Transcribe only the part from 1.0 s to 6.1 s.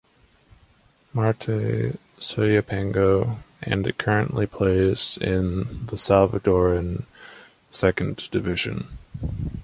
Marte Soyapango and it currently plays in the